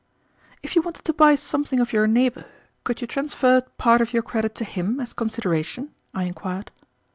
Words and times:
"If 0.63 0.75
you 0.75 0.81
wanted 0.81 1.05
to 1.05 1.13
buy 1.13 1.35
something 1.35 1.79
of 1.79 1.93
your 1.93 2.07
neighbor, 2.07 2.45
could 2.83 3.01
you 3.01 3.05
transfer 3.05 3.61
part 3.77 4.01
of 4.01 4.13
your 4.13 4.23
credit 4.23 4.55
to 4.55 4.65
him 4.65 4.99
as 4.99 5.13
consideration?" 5.13 5.93
I 6.11 6.23
inquired. 6.23 6.71